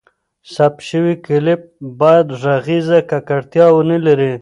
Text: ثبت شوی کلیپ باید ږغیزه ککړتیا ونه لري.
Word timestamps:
ثبت 0.53 0.79
شوی 0.87 1.13
کلیپ 1.25 1.61
باید 1.99 2.27
ږغیزه 2.41 2.99
ککړتیا 3.09 3.65
ونه 3.73 3.97
لري. 4.05 4.33